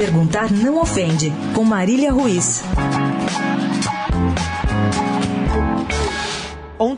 [0.00, 2.62] Perguntar não ofende, com Marília Ruiz.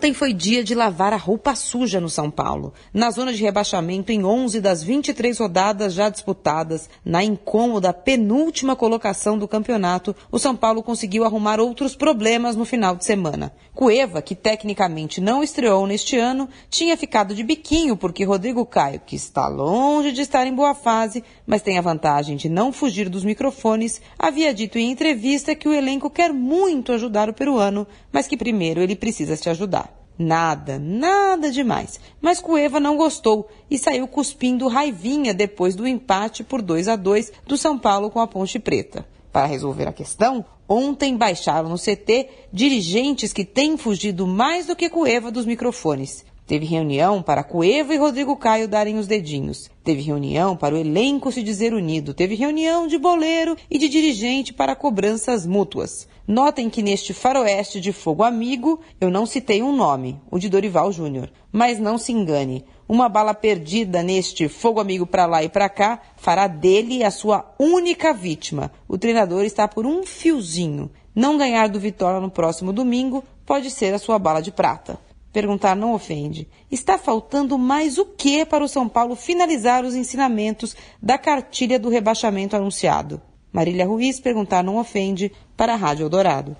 [0.02, 2.74] Ontem foi dia de lavar a roupa suja no São Paulo.
[2.92, 9.38] Na zona de rebaixamento, em 11 das 23 rodadas já disputadas, na incômoda penúltima colocação
[9.38, 13.52] do campeonato, o São Paulo conseguiu arrumar outros problemas no final de semana.
[13.72, 19.14] Cueva, que tecnicamente não estreou neste ano, tinha ficado de biquinho porque Rodrigo Caio, que
[19.14, 23.24] está longe de estar em boa fase, mas tem a vantagem de não fugir dos
[23.24, 28.36] microfones, havia dito em entrevista que o elenco quer muito ajudar o peruano, mas que
[28.36, 30.01] primeiro ele precisa se ajudar.
[30.22, 31.98] Nada, nada demais.
[32.20, 37.32] Mas Cueva não gostou e saiu cuspindo raivinha depois do empate por 2 a 2
[37.44, 39.04] do São Paulo com a Ponte Preta.
[39.32, 44.88] Para resolver a questão, ontem baixaram no CT dirigentes que têm fugido mais do que
[44.88, 46.24] Cueva dos microfones.
[46.46, 49.70] Teve reunião para Cueva e Rodrigo Caio darem os dedinhos.
[49.84, 52.12] Teve reunião para o elenco se dizer unido.
[52.12, 56.08] Teve reunião de boleiro e de dirigente para cobranças mútuas.
[56.26, 60.90] Notem que neste faroeste de fogo amigo eu não citei um nome, o de Dorival
[60.92, 61.32] Júnior.
[61.50, 66.00] Mas não se engane, uma bala perdida neste fogo amigo para lá e para cá
[66.16, 68.70] fará dele a sua única vítima.
[68.88, 70.90] O treinador está por um fiozinho.
[71.14, 74.98] Não ganhar do Vitória no próximo domingo pode ser a sua bala de prata.
[75.32, 76.46] Perguntar não ofende.
[76.70, 81.88] Está faltando mais o que para o São Paulo finalizar os ensinamentos da cartilha do
[81.88, 83.20] rebaixamento anunciado?
[83.50, 86.56] Marília Ruiz perguntar não ofende para a Rádio Eldorado.